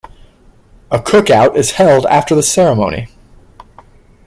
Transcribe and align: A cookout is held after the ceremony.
A 0.89 0.97
cookout 0.97 1.55
is 1.55 1.73
held 1.73 2.07
after 2.07 2.33
the 2.33 2.41
ceremony. 2.41 3.07